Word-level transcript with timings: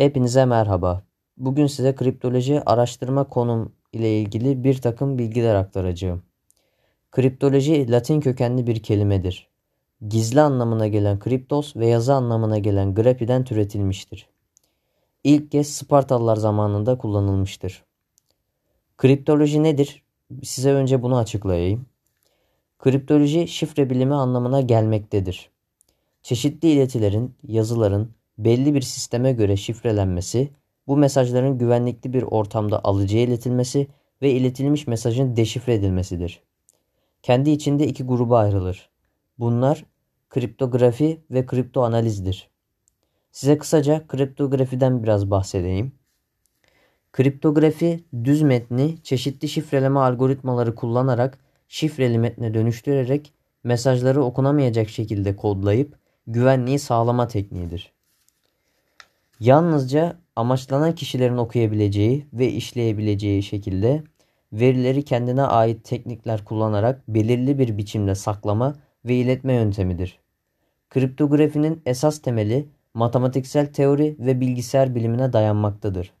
Hepinize 0.00 0.44
merhaba. 0.44 1.02
Bugün 1.36 1.66
size 1.66 1.94
kriptoloji 1.94 2.62
araştırma 2.66 3.28
konum 3.28 3.72
ile 3.92 4.20
ilgili 4.20 4.64
bir 4.64 4.80
takım 4.80 5.18
bilgiler 5.18 5.54
aktaracağım. 5.54 6.22
Kriptoloji 7.10 7.90
Latin 7.90 8.20
kökenli 8.20 8.66
bir 8.66 8.82
kelimedir. 8.82 9.48
Gizli 10.08 10.40
anlamına 10.40 10.86
gelen 10.86 11.18
kriptos 11.18 11.76
ve 11.76 11.86
yazı 11.86 12.14
anlamına 12.14 12.58
gelen 12.58 12.94
grafiden 12.94 13.44
türetilmiştir. 13.44 14.26
İlk 15.24 15.50
kez 15.50 15.74
Spartalılar 15.74 16.36
zamanında 16.36 16.98
kullanılmıştır. 16.98 17.84
Kriptoloji 18.98 19.62
nedir? 19.62 20.02
Size 20.42 20.72
önce 20.72 21.02
bunu 21.02 21.16
açıklayayım. 21.16 21.86
Kriptoloji 22.78 23.48
şifre 23.48 23.90
bilimi 23.90 24.14
anlamına 24.14 24.60
gelmektedir. 24.60 25.50
Çeşitli 26.22 26.68
iletilerin, 26.68 27.34
yazıların, 27.48 28.10
belli 28.44 28.74
bir 28.74 28.80
sisteme 28.80 29.32
göre 29.32 29.56
şifrelenmesi, 29.56 30.50
bu 30.86 30.96
mesajların 30.96 31.58
güvenlikli 31.58 32.12
bir 32.12 32.22
ortamda 32.22 32.84
alıcıya 32.84 33.22
iletilmesi 33.22 33.86
ve 34.22 34.30
iletilmiş 34.30 34.86
mesajın 34.86 35.36
deşifre 35.36 35.74
edilmesidir. 35.74 36.42
Kendi 37.22 37.50
içinde 37.50 37.86
iki 37.86 38.04
gruba 38.04 38.38
ayrılır. 38.38 38.90
Bunlar 39.38 39.84
kriptografi 40.30 41.20
ve 41.30 41.46
kripto 41.46 41.82
analizdir. 41.82 42.50
Size 43.32 43.58
kısaca 43.58 44.06
kriptografiden 44.06 45.02
biraz 45.02 45.30
bahsedeyim. 45.30 45.92
Kriptografi 47.12 48.04
düz 48.24 48.42
metni 48.42 49.02
çeşitli 49.02 49.48
şifreleme 49.48 50.00
algoritmaları 50.00 50.74
kullanarak 50.74 51.38
şifreli 51.68 52.18
metne 52.18 52.54
dönüştürerek 52.54 53.32
mesajları 53.64 54.24
okunamayacak 54.24 54.88
şekilde 54.88 55.36
kodlayıp 55.36 55.98
güvenliği 56.26 56.78
sağlama 56.78 57.28
tekniğidir. 57.28 57.92
Yalnızca 59.40 60.18
amaçlanan 60.36 60.94
kişilerin 60.94 61.36
okuyabileceği 61.36 62.26
ve 62.32 62.48
işleyebileceği 62.48 63.42
şekilde 63.42 64.04
verileri 64.52 65.04
kendine 65.04 65.42
ait 65.42 65.84
teknikler 65.84 66.44
kullanarak 66.44 67.08
belirli 67.08 67.58
bir 67.58 67.78
biçimde 67.78 68.14
saklama 68.14 68.74
ve 69.04 69.14
iletme 69.14 69.52
yöntemidir. 69.52 70.18
Kriptografinin 70.90 71.82
esas 71.86 72.22
temeli 72.22 72.68
matematiksel 72.94 73.72
teori 73.72 74.16
ve 74.18 74.40
bilgisayar 74.40 74.94
bilimine 74.94 75.32
dayanmaktadır. 75.32 76.12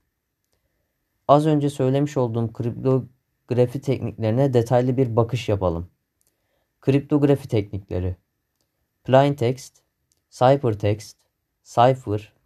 Az 1.28 1.46
önce 1.46 1.70
söylemiş 1.70 2.16
olduğum 2.16 2.52
kriptografi 2.52 3.80
tekniklerine 3.80 4.54
detaylı 4.54 4.96
bir 4.96 5.16
bakış 5.16 5.48
yapalım. 5.48 5.86
Kriptografi 6.80 7.48
teknikleri 7.48 8.16
Plain 9.04 9.34
text, 9.34 9.82
ciphertext, 10.30 11.16
cipher, 11.64 12.39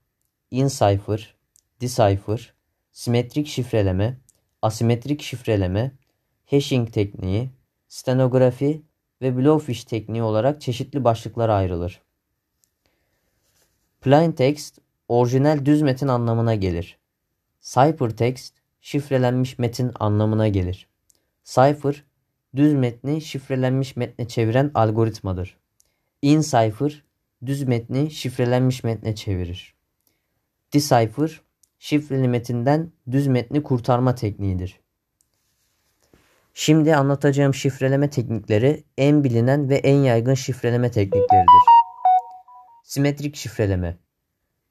in-cipher, 0.55 1.35
decipher, 1.81 2.55
simetrik 2.93 3.47
şifreleme, 3.47 4.17
asimetrik 4.63 5.23
şifreleme, 5.23 5.93
hashing 6.51 6.93
tekniği, 6.93 7.51
stenografi 7.89 8.83
ve 9.23 9.37
blowfish 9.37 9.85
tekniği 9.85 10.23
olarak 10.23 10.61
çeşitli 10.61 11.05
başlıklara 11.05 11.55
ayrılır. 11.55 12.03
Plain 14.01 14.33
text, 14.33 14.79
orijinal 15.09 15.65
düz 15.65 15.83
metin 15.83 16.09
anlamına 16.09 16.55
gelir. 16.55 16.99
Ciphertext, 17.61 18.55
şifrelenmiş 18.81 19.59
metin 19.59 19.93
anlamına 20.01 20.49
gelir. 20.49 20.89
Cipher, 21.45 22.05
düz 22.57 22.75
metni 22.75 23.21
şifrelenmiş 23.21 23.97
metne 23.97 24.29
çeviren 24.29 24.71
algoritmadır. 24.75 25.57
In-cipher, 26.23 27.03
düz 27.47 27.63
metni 27.63 28.11
şifrelenmiş 28.11 28.85
metne 28.85 29.15
çevirir. 29.15 29.74
Decipher, 30.75 31.41
şifreli 31.79 32.29
metinden 32.29 32.93
düz 33.11 33.27
metni 33.27 33.63
kurtarma 33.63 34.15
tekniğidir. 34.15 34.81
Şimdi 36.55 36.97
anlatacağım 36.97 37.55
şifreleme 37.55 38.11
teknikleri 38.11 38.85
en 38.99 39.25
bilinen 39.25 39.69
ve 39.69 39.77
en 39.77 39.97
yaygın 39.97 40.35
şifreleme 40.35 40.91
teknikleridir. 40.91 41.65
Simetrik 42.85 43.37
şifreleme 43.37 43.97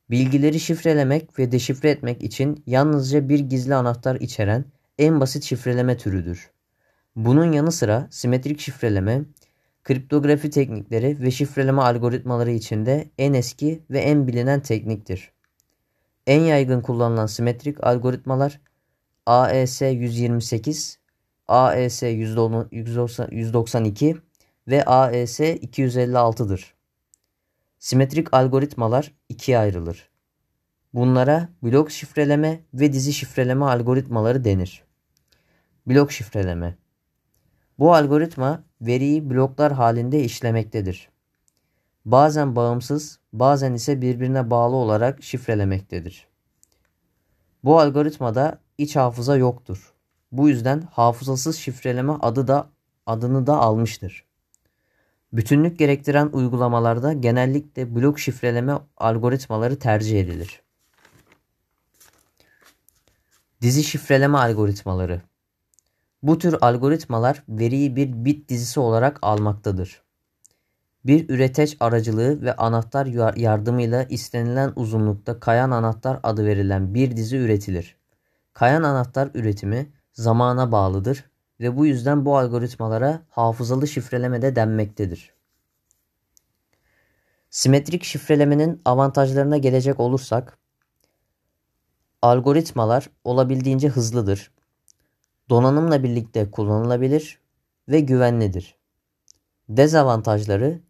Bilgileri 0.09 0.59
şifrelemek 0.59 1.39
ve 1.39 1.51
deşifre 1.51 1.89
etmek 1.89 2.23
için 2.23 2.63
yalnızca 2.67 3.29
bir 3.29 3.39
gizli 3.39 3.75
anahtar 3.75 4.15
içeren 4.15 4.65
en 4.97 5.19
basit 5.19 5.43
şifreleme 5.43 5.97
türüdür. 5.97 6.51
Bunun 7.15 7.51
yanı 7.51 7.71
sıra 7.71 8.07
simetrik 8.11 8.59
şifreleme, 8.59 9.21
kriptografi 9.83 10.49
teknikleri 10.49 11.21
ve 11.21 11.31
şifreleme 11.31 11.81
algoritmaları 11.81 12.51
içinde 12.51 13.09
en 13.17 13.33
eski 13.33 13.83
ve 13.89 13.99
en 13.99 14.27
bilinen 14.27 14.61
tekniktir. 14.61 15.32
En 16.27 16.41
yaygın 16.41 16.81
kullanılan 16.81 17.25
simetrik 17.25 17.83
algoritmalar 17.83 18.59
AES 19.25 19.81
128, 19.81 20.99
AES 21.47 22.03
192 22.03 24.17
ve 24.67 24.85
AES 24.85 25.39
256'dır. 25.39 26.73
Simetrik 27.79 28.33
algoritmalar 28.33 29.11
ikiye 29.29 29.57
ayrılır. 29.57 30.09
Bunlara 30.93 31.49
blok 31.63 31.91
şifreleme 31.91 32.59
ve 32.73 32.93
dizi 32.93 33.13
şifreleme 33.13 33.65
algoritmaları 33.65 34.43
denir. 34.43 34.83
Blok 35.87 36.11
şifreleme 36.11 36.77
Bu 37.79 37.95
algoritma 37.95 38.63
veriyi 38.81 39.29
bloklar 39.29 39.73
halinde 39.73 40.23
işlemektedir. 40.23 41.12
Bazen 42.05 42.55
bağımsız, 42.55 43.19
bazen 43.33 43.73
ise 43.73 44.01
birbirine 44.01 44.49
bağlı 44.49 44.75
olarak 44.75 45.23
şifrelemektedir. 45.23 46.27
Bu 47.63 47.79
algoritmada 47.79 48.59
iç 48.77 48.95
hafıza 48.95 49.37
yoktur. 49.37 49.93
Bu 50.31 50.49
yüzden 50.49 50.81
hafızasız 50.81 51.55
şifreleme 51.55 52.13
adı 52.21 52.47
da 52.47 52.69
adını 53.05 53.47
da 53.47 53.57
almıştır. 53.57 54.25
Bütünlük 55.33 55.79
gerektiren 55.79 56.29
uygulamalarda 56.33 57.13
genellikle 57.13 57.95
blok 57.95 58.19
şifreleme 58.19 58.79
algoritmaları 58.97 59.79
tercih 59.79 60.21
edilir. 60.21 60.61
Dizi 63.61 63.83
şifreleme 63.83 64.37
algoritmaları 64.37 65.21
Bu 66.23 66.37
tür 66.37 66.55
algoritmalar 66.61 67.43
veriyi 67.49 67.95
bir 67.95 68.25
bit 68.25 68.49
dizisi 68.49 68.79
olarak 68.79 69.19
almaktadır. 69.21 70.03
Bir 71.05 71.29
üreteç 71.29 71.77
aracılığı 71.79 72.41
ve 72.41 72.55
anahtar 72.55 73.35
yardımıyla 73.35 74.03
istenilen 74.03 74.73
uzunlukta 74.75 75.39
kayan 75.39 75.71
anahtar 75.71 76.19
adı 76.23 76.45
verilen 76.45 76.93
bir 76.93 77.17
dizi 77.17 77.37
üretilir. 77.37 77.95
Kayan 78.53 78.83
anahtar 78.83 79.29
üretimi 79.33 79.89
zamana 80.13 80.71
bağlıdır 80.71 81.25
ve 81.59 81.77
bu 81.77 81.85
yüzden 81.85 82.25
bu 82.25 82.37
algoritmalara 82.37 83.21
hafızalı 83.29 83.87
şifreleme 83.87 84.41
de 84.41 84.55
denmektedir. 84.55 85.33
Simetrik 87.49 88.03
şifrelemenin 88.03 88.81
avantajlarına 88.85 89.57
gelecek 89.57 89.99
olursak, 89.99 90.57
algoritmalar 92.21 93.09
olabildiğince 93.23 93.89
hızlıdır, 93.89 94.51
donanımla 95.49 96.03
birlikte 96.03 96.51
kullanılabilir 96.51 97.39
ve 97.89 97.99
güvenlidir. 97.99 98.75
Dezavantajları 99.69 100.81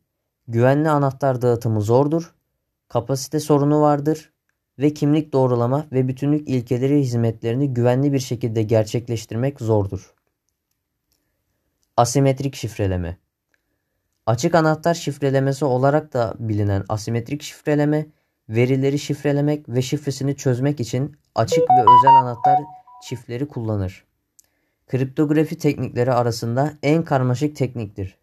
Güvenli 0.47 0.89
anahtar 0.89 1.41
dağıtımı 1.41 1.81
zordur, 1.81 2.33
kapasite 2.87 3.39
sorunu 3.39 3.81
vardır 3.81 4.33
ve 4.79 4.93
kimlik 4.93 5.33
doğrulama 5.33 5.87
ve 5.91 6.07
bütünlük 6.07 6.49
ilkeleri 6.49 6.99
hizmetlerini 6.99 7.73
güvenli 7.73 8.13
bir 8.13 8.19
şekilde 8.19 8.63
gerçekleştirmek 8.63 9.59
zordur. 9.59 10.13
Asimetrik 11.97 12.55
şifreleme 12.55 13.17
Açık 14.25 14.55
anahtar 14.55 14.93
şifrelemesi 14.93 15.65
olarak 15.65 16.13
da 16.13 16.33
bilinen 16.39 16.85
asimetrik 16.89 17.41
şifreleme, 17.41 18.05
verileri 18.49 18.99
şifrelemek 18.99 19.69
ve 19.69 19.81
şifresini 19.81 20.35
çözmek 20.35 20.79
için 20.79 21.17
açık 21.35 21.63
ve 21.69 21.81
özel 21.81 22.15
anahtar 22.19 22.59
çiftleri 23.03 23.47
kullanır. 23.47 24.05
Kriptografi 24.87 25.57
teknikleri 25.57 26.11
arasında 26.13 26.73
en 26.83 27.03
karmaşık 27.03 27.55
tekniktir. 27.55 28.17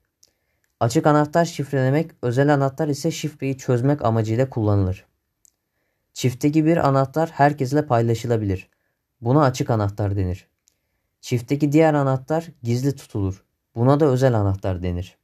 Açık 0.81 1.07
anahtar 1.07 1.45
şifrelemek, 1.45 2.11
özel 2.23 2.55
anahtar 2.55 2.89
ise 2.89 3.11
şifreyi 3.11 3.59
çözmek 3.59 4.05
amacıyla 4.05 4.51
kullanılır. 4.51 5.07
Çiftteki 6.13 6.65
bir 6.65 6.89
anahtar 6.89 7.31
herkesle 7.31 7.87
paylaşılabilir. 7.87 8.69
Buna 9.21 9.45
açık 9.45 9.71
anahtar 9.71 10.17
denir. 10.17 10.49
Çiftteki 11.21 11.73
diğer 11.73 11.95
anahtar 11.95 12.49
gizli 12.63 12.97
tutulur. 12.97 13.45
Buna 13.75 14.01
da 14.01 14.07
özel 14.07 14.35
anahtar 14.35 14.83
denir. 14.83 15.19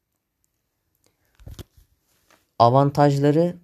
Avantajları 2.58 3.56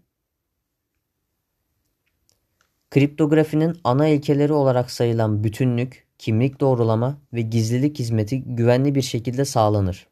Kriptografinin 2.90 3.80
ana 3.84 4.08
ilkeleri 4.08 4.52
olarak 4.52 4.90
sayılan 4.90 5.44
bütünlük, 5.44 6.06
kimlik 6.18 6.60
doğrulama 6.60 7.18
ve 7.32 7.40
gizlilik 7.40 7.98
hizmeti 7.98 8.42
güvenli 8.42 8.94
bir 8.94 9.02
şekilde 9.02 9.44
sağlanır. 9.44 10.11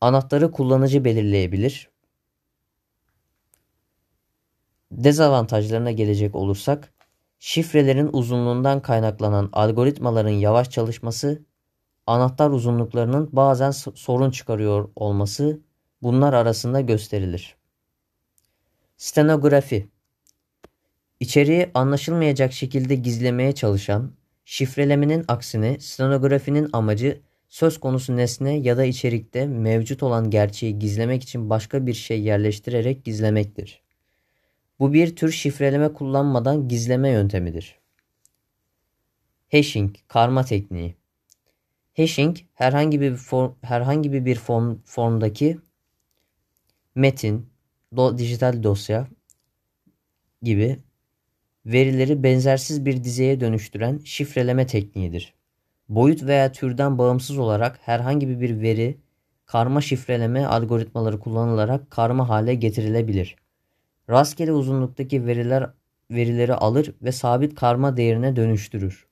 Anahtarı 0.00 0.50
kullanıcı 0.50 1.04
belirleyebilir. 1.04 1.90
Dezavantajlarına 4.92 5.90
gelecek 5.90 6.34
olursak 6.34 6.94
Şifrelerin 7.38 8.10
uzunluğundan 8.12 8.82
kaynaklanan 8.82 9.48
algoritmaların 9.52 10.30
yavaş 10.30 10.70
çalışması, 10.70 11.42
anahtar 12.06 12.50
uzunluklarının 12.50 13.28
bazen 13.32 13.70
sorun 13.70 14.30
çıkarıyor 14.30 14.88
olması 14.96 15.60
bunlar 16.02 16.32
arasında 16.32 16.80
gösterilir. 16.80 17.56
Stenografi 18.96 19.88
İçeriği 21.20 21.70
anlaşılmayacak 21.74 22.52
şekilde 22.52 22.94
gizlemeye 22.94 23.52
çalışan, 23.52 24.12
şifrelemenin 24.44 25.24
aksine 25.28 25.80
stenografinin 25.80 26.70
amacı 26.72 27.20
söz 27.54 27.80
konusu 27.80 28.16
nesne 28.16 28.56
ya 28.56 28.76
da 28.76 28.84
içerikte 28.84 29.46
mevcut 29.46 30.02
olan 30.02 30.30
gerçeği 30.30 30.78
gizlemek 30.78 31.22
için 31.22 31.50
başka 31.50 31.86
bir 31.86 31.94
şey 31.94 32.22
yerleştirerek 32.22 33.04
gizlemektir. 33.04 33.82
Bu 34.78 34.92
bir 34.92 35.16
tür 35.16 35.32
şifreleme 35.32 35.92
kullanmadan 35.92 36.68
gizleme 36.68 37.10
yöntemidir. 37.10 37.78
Hashing, 39.52 39.96
karma 40.08 40.44
tekniği. 40.44 40.94
Hashing 41.96 42.36
herhangi 42.54 43.00
bir 43.00 43.16
form, 43.16 43.52
herhangi 43.62 44.12
bir 44.12 44.36
form, 44.36 44.78
formdaki 44.84 45.58
metin, 46.94 47.46
do, 47.96 48.18
dijital 48.18 48.62
dosya 48.62 49.08
gibi 50.42 50.78
verileri 51.66 52.22
benzersiz 52.22 52.86
bir 52.86 53.04
dizeye 53.04 53.40
dönüştüren 53.40 54.00
şifreleme 54.04 54.66
tekniğidir. 54.66 55.34
Boyut 55.88 56.22
veya 56.22 56.52
türden 56.52 56.98
bağımsız 56.98 57.38
olarak 57.38 57.78
herhangi 57.82 58.40
bir 58.40 58.60
veri 58.60 58.98
karma 59.46 59.80
şifreleme 59.80 60.46
algoritmaları 60.46 61.20
kullanılarak 61.20 61.90
karma 61.90 62.28
hale 62.28 62.54
getirilebilir. 62.54 63.36
Rastgele 64.10 64.52
uzunluktaki 64.52 65.26
veriler 65.26 65.70
verileri 66.10 66.54
alır 66.54 66.94
ve 67.02 67.12
sabit 67.12 67.54
karma 67.54 67.96
değerine 67.96 68.36
dönüştürür. 68.36 69.06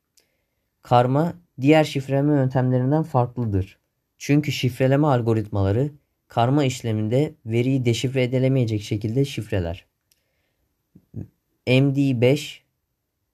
Karma 0.82 1.34
diğer 1.60 1.84
şifreleme 1.84 2.34
yöntemlerinden 2.34 3.02
farklıdır. 3.02 3.78
Çünkü 4.18 4.52
şifreleme 4.52 5.06
algoritmaları 5.06 5.90
karma 6.28 6.64
işleminde 6.64 7.34
veriyi 7.46 7.84
deşifre 7.84 8.22
edilemeyecek 8.22 8.82
şekilde 8.82 9.24
şifreler. 9.24 9.86
MD5 11.66 12.58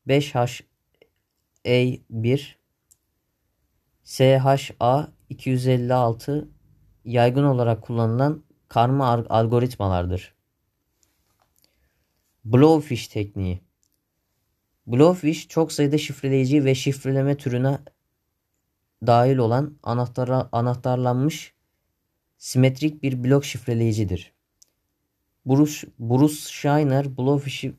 5HA1 0.08 2.57
SHA 4.08 5.12
256 5.28 6.49
yaygın 7.05 7.44
olarak 7.44 7.82
kullanılan 7.82 8.43
karma 8.69 9.06
algoritmalardır. 9.28 10.34
Blowfish 12.44 13.08
tekniği 13.08 13.60
Blowfish 14.87 15.49
çok 15.49 15.72
sayıda 15.72 15.99
şifreleyici 15.99 16.64
ve 16.64 16.75
şifreleme 16.75 17.37
türüne 17.37 17.78
dahil 19.06 19.37
olan 19.37 19.78
anahtara, 19.82 20.49
anahtarlanmış 20.52 21.55
simetrik 22.38 23.02
bir 23.02 23.25
blok 23.25 23.44
şifreleyicidir. 23.44 24.32
Bruce, 25.46 25.87
Bruce 25.99 26.34
Shiner 26.34 27.16
Blowfish'i 27.16 27.75